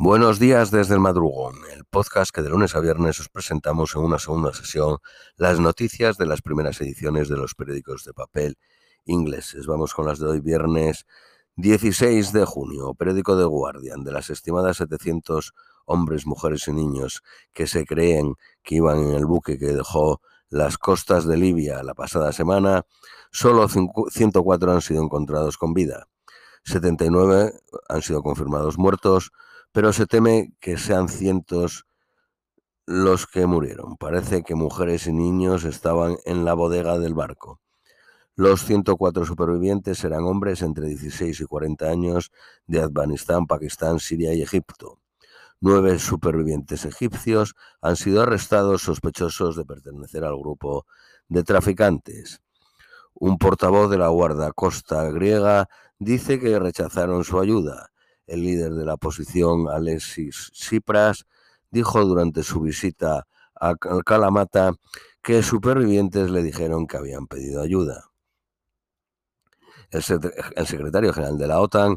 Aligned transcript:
Buenos 0.00 0.38
días 0.38 0.70
desde 0.70 0.94
el 0.94 1.00
madrugón, 1.00 1.56
el 1.74 1.84
podcast 1.84 2.30
que 2.30 2.40
de 2.40 2.50
lunes 2.50 2.76
a 2.76 2.80
viernes 2.80 3.18
os 3.18 3.28
presentamos 3.28 3.96
en 3.96 4.02
una 4.02 4.20
segunda 4.20 4.54
sesión 4.54 4.98
las 5.36 5.58
noticias 5.58 6.16
de 6.16 6.24
las 6.24 6.40
primeras 6.40 6.80
ediciones 6.80 7.28
de 7.28 7.36
los 7.36 7.56
periódicos 7.56 8.04
de 8.04 8.12
papel 8.12 8.58
ingleses. 9.06 9.66
Vamos 9.66 9.94
con 9.94 10.06
las 10.06 10.20
de 10.20 10.28
hoy 10.28 10.38
viernes 10.38 11.04
16 11.56 12.32
de 12.32 12.44
junio, 12.44 12.94
periódico 12.94 13.34
de 13.34 13.44
Guardian, 13.44 14.04
de 14.04 14.12
las 14.12 14.30
estimadas 14.30 14.76
700 14.76 15.52
hombres, 15.84 16.26
mujeres 16.26 16.68
y 16.68 16.72
niños 16.74 17.24
que 17.52 17.66
se 17.66 17.84
creen 17.84 18.36
que 18.62 18.76
iban 18.76 19.00
en 19.00 19.14
el 19.14 19.26
buque 19.26 19.58
que 19.58 19.72
dejó 19.72 20.20
las 20.48 20.78
costas 20.78 21.26
de 21.26 21.38
Libia 21.38 21.82
la 21.82 21.94
pasada 21.94 22.30
semana, 22.30 22.86
solo 23.32 23.66
104 23.68 24.72
han 24.72 24.80
sido 24.80 25.02
encontrados 25.02 25.58
con 25.58 25.74
vida. 25.74 26.06
79 26.62 27.52
han 27.88 28.02
sido 28.02 28.22
confirmados 28.22 28.78
muertos, 28.78 29.32
pero 29.72 29.92
se 29.92 30.06
teme 30.06 30.52
que 30.60 30.76
sean 30.76 31.08
cientos 31.08 31.86
los 32.86 33.26
que 33.26 33.46
murieron. 33.46 33.96
Parece 33.96 34.42
que 34.42 34.54
mujeres 34.54 35.06
y 35.06 35.12
niños 35.12 35.64
estaban 35.64 36.16
en 36.24 36.44
la 36.44 36.54
bodega 36.54 36.98
del 36.98 37.14
barco. 37.14 37.60
Los 38.34 38.64
104 38.64 39.26
supervivientes 39.26 40.04
eran 40.04 40.24
hombres 40.24 40.62
entre 40.62 40.86
16 40.86 41.40
y 41.40 41.44
40 41.44 41.86
años 41.86 42.30
de 42.66 42.80
Afganistán, 42.80 43.46
Pakistán, 43.46 43.98
Siria 43.98 44.32
y 44.32 44.42
Egipto. 44.42 45.00
Nueve 45.60 45.98
supervivientes 45.98 46.84
egipcios 46.84 47.56
han 47.82 47.96
sido 47.96 48.22
arrestados 48.22 48.82
sospechosos 48.82 49.56
de 49.56 49.64
pertenecer 49.64 50.24
al 50.24 50.38
grupo 50.38 50.86
de 51.28 51.42
traficantes. 51.42 52.40
Un 53.12 53.38
portavoz 53.38 53.90
de 53.90 53.98
la 53.98 54.06
guardacosta 54.06 55.02
griega 55.10 55.68
dice 55.98 56.38
que 56.38 56.60
rechazaron 56.60 57.24
su 57.24 57.40
ayuda. 57.40 57.90
El 58.28 58.42
líder 58.42 58.74
de 58.74 58.84
la 58.84 58.94
oposición, 58.94 59.68
Alexis 59.68 60.50
Tsipras, 60.52 61.26
dijo 61.70 62.04
durante 62.04 62.42
su 62.42 62.60
visita 62.60 63.26
a 63.60 63.74
Kalamata 63.74 64.74
que 65.22 65.42
supervivientes 65.42 66.30
le 66.30 66.42
dijeron 66.42 66.86
que 66.86 66.96
habían 66.96 67.26
pedido 67.26 67.62
ayuda. 67.62 68.04
El, 69.90 70.02
secretario 70.02 71.12
general 71.12 71.38
de 71.38 71.46
la 71.46 71.60
OTAN 71.60 71.96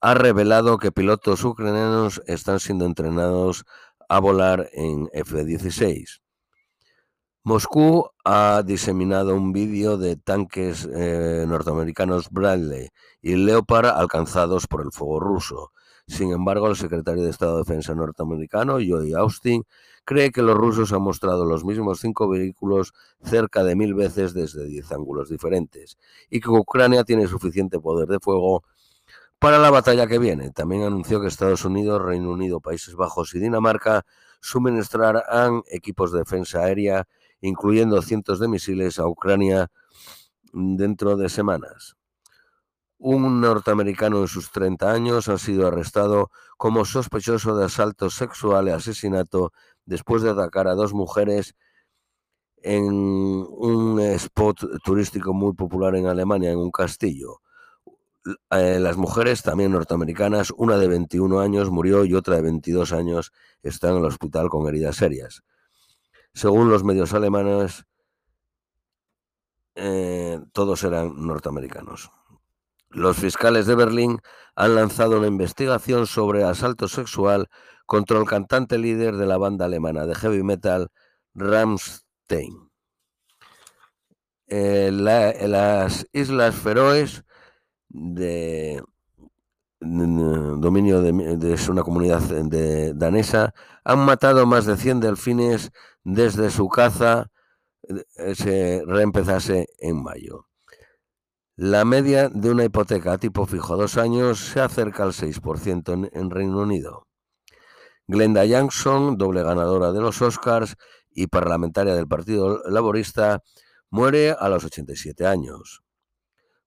ha 0.00 0.14
revelado 0.14 0.78
que 0.78 0.92
pilotos 0.92 1.44
ucranianos 1.44 2.22
están 2.26 2.60
siendo 2.60 2.84
entrenados 2.84 3.64
a 4.08 4.20
volar 4.20 4.70
en 4.72 5.08
F-16. 5.12 6.20
Moscú 7.46 8.10
ha 8.24 8.64
diseminado 8.66 9.36
un 9.36 9.52
vídeo 9.52 9.96
de 9.96 10.16
tanques 10.16 10.84
eh, 10.92 11.44
norteamericanos 11.46 12.28
Bradley 12.32 12.88
y 13.22 13.36
Leopard 13.36 13.86
alcanzados 13.86 14.66
por 14.66 14.80
el 14.80 14.90
fuego 14.90 15.20
ruso. 15.20 15.70
Sin 16.08 16.32
embargo, 16.32 16.66
el 16.66 16.74
secretario 16.74 17.22
de 17.22 17.30
Estado 17.30 17.52
de 17.52 17.58
Defensa 17.58 17.94
norteamericano, 17.94 18.78
Joey 18.84 19.14
Austin, 19.14 19.62
cree 20.04 20.32
que 20.32 20.42
los 20.42 20.56
rusos 20.56 20.92
han 20.92 21.02
mostrado 21.02 21.44
los 21.44 21.64
mismos 21.64 22.00
cinco 22.00 22.28
vehículos 22.28 22.92
cerca 23.22 23.62
de 23.62 23.76
mil 23.76 23.94
veces 23.94 24.34
desde 24.34 24.66
diez 24.66 24.90
ángulos 24.90 25.28
diferentes 25.28 25.98
y 26.28 26.40
que 26.40 26.50
Ucrania 26.50 27.04
tiene 27.04 27.28
suficiente 27.28 27.78
poder 27.78 28.08
de 28.08 28.18
fuego 28.18 28.64
para 29.38 29.60
la 29.60 29.70
batalla 29.70 30.08
que 30.08 30.18
viene. 30.18 30.50
También 30.50 30.82
anunció 30.82 31.20
que 31.20 31.28
Estados 31.28 31.64
Unidos, 31.64 32.02
Reino 32.02 32.32
Unido, 32.32 32.58
Países 32.58 32.96
Bajos 32.96 33.36
y 33.36 33.38
Dinamarca 33.38 34.04
suministrarán 34.40 35.62
equipos 35.70 36.10
de 36.10 36.18
defensa 36.18 36.64
aérea 36.64 37.06
incluyendo 37.40 38.00
cientos 38.02 38.40
de 38.40 38.48
misiles 38.48 38.98
a 38.98 39.06
Ucrania 39.06 39.70
dentro 40.52 41.16
de 41.16 41.28
semanas. 41.28 41.96
Un 42.98 43.40
norteamericano 43.40 44.20
en 44.20 44.28
sus 44.28 44.50
30 44.52 44.90
años 44.90 45.28
ha 45.28 45.36
sido 45.36 45.66
arrestado 45.66 46.30
como 46.56 46.84
sospechoso 46.84 47.56
de 47.56 47.66
asalto 47.66 48.08
sexual 48.08 48.68
y 48.68 48.70
asesinato 48.70 49.52
después 49.84 50.22
de 50.22 50.30
atacar 50.30 50.66
a 50.66 50.74
dos 50.74 50.94
mujeres 50.94 51.54
en 52.62 52.84
un 52.84 54.00
spot 54.00 54.82
turístico 54.82 55.34
muy 55.34 55.52
popular 55.52 55.94
en 55.94 56.06
Alemania, 56.06 56.50
en 56.50 56.58
un 56.58 56.70
castillo. 56.70 57.42
Eh, 58.50 58.80
las 58.80 58.96
mujeres, 58.96 59.42
también 59.42 59.70
norteamericanas, 59.70 60.52
una 60.56 60.76
de 60.78 60.88
21 60.88 61.38
años 61.38 61.70
murió 61.70 62.04
y 62.04 62.14
otra 62.14 62.36
de 62.36 62.42
22 62.42 62.92
años 62.92 63.32
está 63.62 63.90
en 63.90 63.98
el 63.98 64.04
hospital 64.04 64.48
con 64.48 64.66
heridas 64.66 64.96
serias. 64.96 65.44
Según 66.36 66.68
los 66.68 66.84
medios 66.84 67.14
alemanes, 67.14 67.86
eh, 69.74 70.38
todos 70.52 70.84
eran 70.84 71.26
norteamericanos. 71.26 72.10
Los 72.90 73.16
fiscales 73.16 73.64
de 73.64 73.74
Berlín 73.74 74.20
han 74.54 74.74
lanzado 74.74 75.16
una 75.16 75.28
investigación 75.28 76.06
sobre 76.06 76.44
asalto 76.44 76.88
sexual 76.88 77.48
contra 77.86 78.18
el 78.18 78.26
cantante 78.26 78.76
líder 78.76 79.16
de 79.16 79.24
la 79.24 79.38
banda 79.38 79.64
alemana 79.64 80.04
de 80.04 80.14
heavy 80.14 80.42
metal 80.42 80.88
Rammstein. 81.34 82.70
Eh, 84.46 84.90
las 84.92 86.06
Islas 86.12 86.54
Feroes 86.54 87.24
de, 87.88 88.82
dominio 89.80 91.00
de, 91.00 91.58
una 91.70 91.82
comunidad 91.82 92.20
de, 92.20 92.92
danesa, 92.92 93.54
han 93.84 94.00
matado 94.00 94.44
más 94.44 94.66
de 94.66 94.76
100 94.76 95.00
delfines 95.00 95.72
desde 96.06 96.50
su 96.50 96.68
caza 96.68 97.32
eh, 97.82 98.34
se 98.36 98.80
reempezase 98.86 99.66
en 99.80 100.00
mayo. 100.00 100.46
La 101.56 101.84
media 101.84 102.28
de 102.28 102.52
una 102.52 102.64
hipoteca 102.64 103.18
tipo 103.18 103.44
fijo 103.44 103.76
dos 103.76 103.96
años 103.96 104.38
se 104.38 104.60
acerca 104.60 105.02
al 105.02 105.12
6% 105.12 106.10
en, 106.12 106.30
Reino 106.30 106.58
Unido. 106.60 107.08
Glenda 108.06 108.44
Jackson, 108.44 109.18
doble 109.18 109.42
ganadora 109.42 109.90
de 109.90 110.00
los 110.00 110.22
Oscars 110.22 110.76
y 111.10 111.26
parlamentaria 111.26 111.96
del 111.96 112.06
Partido 112.06 112.62
Laborista, 112.68 113.42
muere 113.90 114.30
a 114.30 114.48
los 114.48 114.64
87 114.64 115.26
años. 115.26 115.82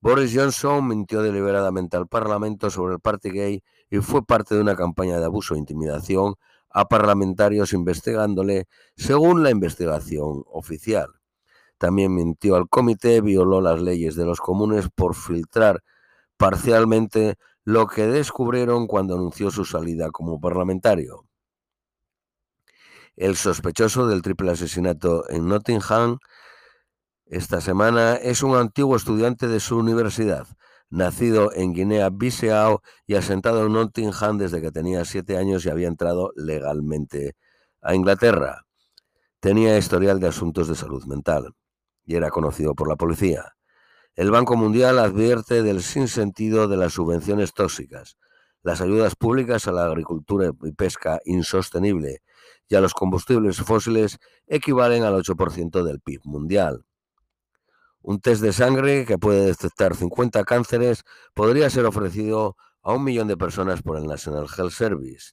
Boris 0.00 0.32
Johnson 0.34 0.88
mintió 0.88 1.20
deliberadamente 1.20 1.98
al 1.98 2.08
Parlamento 2.08 2.70
sobre 2.70 2.94
el 2.94 3.00
Party 3.00 3.30
Gay 3.30 3.62
y 3.90 3.98
fue 3.98 4.24
parte 4.24 4.54
de 4.54 4.62
una 4.62 4.76
campaña 4.76 5.18
de 5.18 5.26
abuso 5.26 5.54
e 5.54 5.58
intimidación 5.58 6.36
a 6.70 6.86
parlamentarios 6.86 7.72
investigándole 7.72 8.66
según 8.96 9.42
la 9.42 9.50
investigación 9.50 10.44
oficial. 10.46 11.08
También 11.78 12.14
mintió 12.14 12.56
al 12.56 12.68
comité, 12.68 13.20
violó 13.20 13.60
las 13.60 13.80
leyes 13.80 14.14
de 14.14 14.24
los 14.24 14.40
comunes 14.40 14.88
por 14.94 15.14
filtrar 15.14 15.82
parcialmente 16.36 17.36
lo 17.64 17.86
que 17.86 18.06
descubrieron 18.06 18.86
cuando 18.86 19.14
anunció 19.14 19.50
su 19.50 19.64
salida 19.64 20.10
como 20.10 20.40
parlamentario. 20.40 21.26
El 23.16 23.36
sospechoso 23.36 24.06
del 24.06 24.22
triple 24.22 24.52
asesinato 24.52 25.28
en 25.30 25.48
Nottingham 25.48 26.18
esta 27.26 27.60
semana 27.60 28.14
es 28.14 28.42
un 28.42 28.54
antiguo 28.54 28.94
estudiante 28.94 29.48
de 29.48 29.58
su 29.58 29.76
universidad, 29.78 30.46
nacido 30.90 31.52
en 31.52 31.72
Guinea-Bissau 31.72 32.80
y 33.06 33.14
asentado 33.14 33.66
en 33.66 33.72
Nottingham 33.72 34.38
desde 34.38 34.60
que 34.60 34.70
tenía 34.70 35.04
siete 35.04 35.36
años 35.36 35.64
y 35.64 35.70
había 35.70 35.88
entrado 35.88 36.32
legalmente 36.36 37.34
a 37.82 37.94
Inglaterra. 37.94 38.66
Tenía 39.40 39.78
historial 39.78 40.20
de 40.20 40.28
asuntos 40.28 40.68
de 40.68 40.74
salud 40.74 41.04
mental 41.06 41.54
y 42.04 42.16
era 42.16 42.30
conocido 42.30 42.74
por 42.74 42.88
la 42.88 42.96
policía. 42.96 43.56
El 44.14 44.30
Banco 44.30 44.56
Mundial 44.56 44.98
advierte 44.98 45.62
del 45.62 45.82
sinsentido 45.82 46.68
de 46.68 46.78
las 46.78 46.94
subvenciones 46.94 47.52
tóxicas, 47.52 48.16
las 48.62 48.80
ayudas 48.80 49.14
públicas 49.14 49.68
a 49.68 49.72
la 49.72 49.84
agricultura 49.84 50.50
y 50.62 50.72
pesca 50.72 51.20
insostenible 51.24 52.22
y 52.68 52.74
a 52.76 52.80
los 52.80 52.94
combustibles 52.94 53.58
fósiles 53.58 54.18
equivalen 54.46 55.04
al 55.04 55.14
8% 55.14 55.84
del 55.84 56.00
PIB 56.00 56.22
mundial. 56.24 56.84
Un 58.06 58.20
test 58.20 58.40
de 58.40 58.52
sangre 58.52 59.04
que 59.04 59.18
puede 59.18 59.46
detectar 59.46 59.96
50 59.96 60.44
cánceres 60.44 61.02
podría 61.34 61.68
ser 61.70 61.86
ofrecido 61.86 62.56
a 62.80 62.92
un 62.92 63.02
millón 63.02 63.26
de 63.26 63.36
personas 63.36 63.82
por 63.82 63.96
el 63.96 64.06
National 64.06 64.46
Health 64.46 64.70
Service. 64.70 65.32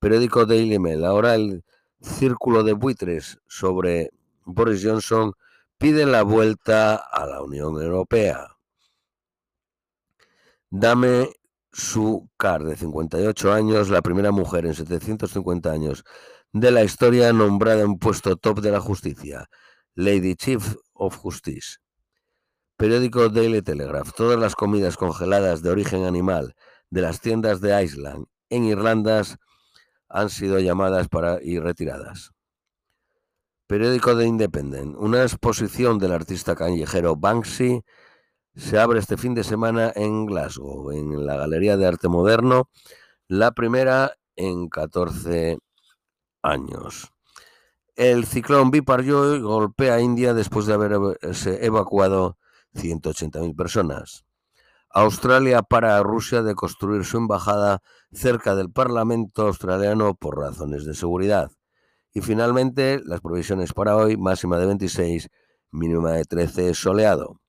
Periódico 0.00 0.44
Daily 0.44 0.80
Mail. 0.80 1.04
Ahora 1.04 1.36
el 1.36 1.64
círculo 2.00 2.64
de 2.64 2.72
buitres 2.72 3.38
sobre 3.46 4.10
Boris 4.44 4.84
Johnson 4.84 5.34
pide 5.78 6.04
la 6.04 6.24
vuelta 6.24 6.96
a 6.96 7.24
la 7.24 7.40
Unión 7.40 7.80
Europea. 7.80 8.56
Dame 10.70 11.30
su 11.70 12.28
car 12.36 12.64
de 12.64 12.74
58 12.74 13.52
años, 13.52 13.90
la 13.90 14.02
primera 14.02 14.32
mujer 14.32 14.66
en 14.66 14.74
750 14.74 15.70
años 15.70 16.02
de 16.52 16.72
la 16.72 16.82
historia 16.82 17.32
nombrada 17.32 17.82
en 17.82 17.96
puesto 18.00 18.34
top 18.34 18.58
de 18.58 18.72
la 18.72 18.80
justicia, 18.80 19.48
Lady 19.94 20.34
Chief 20.34 20.74
of 20.94 21.14
Justice. 21.18 21.76
Periódico 22.82 23.28
Daily 23.28 23.62
Telegraph. 23.62 24.10
Todas 24.12 24.36
las 24.40 24.56
comidas 24.56 24.96
congeladas 24.96 25.62
de 25.62 25.70
origen 25.70 26.04
animal 26.04 26.56
de 26.90 27.00
las 27.00 27.20
tiendas 27.20 27.60
de 27.60 27.80
Iceland 27.80 28.26
en 28.50 28.64
Irlanda 28.64 29.22
han 30.08 30.30
sido 30.30 30.58
llamadas 30.58 31.06
para 31.06 31.38
y 31.40 31.60
retiradas. 31.60 32.32
Periódico 33.68 34.18
The 34.18 34.24
Independent. 34.24 34.96
Una 34.98 35.22
exposición 35.22 36.00
del 36.00 36.10
artista 36.10 36.56
callejero 36.56 37.14
Banksy 37.14 37.84
se 38.56 38.80
abre 38.80 38.98
este 38.98 39.16
fin 39.16 39.34
de 39.34 39.44
semana 39.44 39.92
en 39.94 40.26
Glasgow, 40.26 40.90
en 40.90 41.24
la 41.24 41.36
Galería 41.36 41.76
de 41.76 41.86
Arte 41.86 42.08
Moderno, 42.08 42.68
la 43.28 43.52
primera 43.52 44.16
en 44.34 44.68
14 44.68 45.56
años. 46.42 47.12
El 47.94 48.26
ciclón 48.26 48.72
Biparjoy 48.72 49.40
golpea 49.40 49.94
a 49.94 50.00
India 50.00 50.34
después 50.34 50.66
de 50.66 50.74
haberse 50.74 51.64
evacuado 51.64 52.38
180.000 52.74 53.56
personas. 53.56 54.24
Australia 54.90 55.62
para 55.62 56.02
Rusia 56.02 56.42
de 56.42 56.54
construir 56.54 57.04
su 57.04 57.16
embajada 57.16 57.80
cerca 58.12 58.54
del 58.54 58.70
Parlamento 58.70 59.46
australiano 59.46 60.14
por 60.14 60.38
razones 60.38 60.84
de 60.84 60.94
seguridad. 60.94 61.50
Y 62.12 62.20
finalmente, 62.20 63.00
las 63.04 63.22
provisiones 63.22 63.72
para 63.72 63.96
hoy, 63.96 64.18
máxima 64.18 64.58
de 64.58 64.66
26, 64.66 65.30
mínima 65.70 66.12
de 66.12 66.24
13, 66.24 66.74
soleado. 66.74 67.40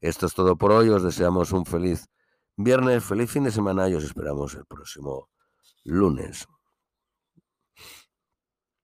Esto 0.00 0.26
es 0.26 0.34
todo 0.34 0.56
por 0.56 0.72
hoy, 0.72 0.88
os 0.88 1.04
deseamos 1.04 1.52
un 1.52 1.64
feliz 1.64 2.08
viernes, 2.56 3.04
feliz 3.04 3.30
fin 3.30 3.44
de 3.44 3.52
semana 3.52 3.88
y 3.88 3.94
os 3.94 4.02
esperamos 4.02 4.54
el 4.54 4.66
próximo 4.66 5.28
lunes. 5.84 6.48